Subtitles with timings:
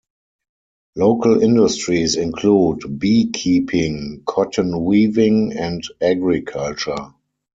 [0.95, 7.13] Local industries include beekeeping, cotton weaving, and agriculture.